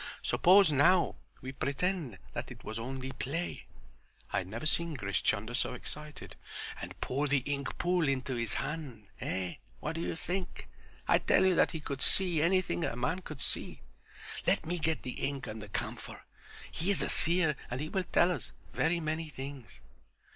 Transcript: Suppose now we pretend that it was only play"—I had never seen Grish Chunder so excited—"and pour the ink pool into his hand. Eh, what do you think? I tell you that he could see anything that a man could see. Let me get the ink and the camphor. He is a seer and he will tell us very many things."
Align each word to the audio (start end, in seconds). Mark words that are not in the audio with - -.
Suppose 0.23 0.71
now 0.71 1.17
we 1.41 1.51
pretend 1.51 2.17
that 2.33 2.49
it 2.49 2.63
was 2.63 2.79
only 2.79 3.11
play"—I 3.11 4.39
had 4.39 4.47
never 4.47 4.65
seen 4.65 4.95
Grish 4.95 5.21
Chunder 5.21 5.53
so 5.53 5.75
excited—"and 5.75 6.99
pour 7.01 7.27
the 7.27 7.43
ink 7.45 7.77
pool 7.77 8.07
into 8.07 8.33
his 8.33 8.55
hand. 8.55 9.05
Eh, 9.19 9.57
what 9.79 9.93
do 9.93 10.01
you 10.01 10.15
think? 10.15 10.67
I 11.07 11.19
tell 11.19 11.45
you 11.45 11.53
that 11.53 11.69
he 11.69 11.79
could 11.79 12.01
see 12.01 12.41
anything 12.41 12.79
that 12.79 12.93
a 12.93 12.97
man 12.97 13.19
could 13.21 13.41
see. 13.41 13.81
Let 14.47 14.65
me 14.65 14.79
get 14.79 15.03
the 15.03 15.19
ink 15.23 15.45
and 15.45 15.61
the 15.61 15.69
camphor. 15.69 16.21
He 16.71 16.89
is 16.89 17.03
a 17.03 17.07
seer 17.07 17.55
and 17.69 17.79
he 17.79 17.89
will 17.89 18.05
tell 18.05 18.31
us 18.31 18.53
very 18.73 18.99
many 18.99 19.29
things." 19.29 19.81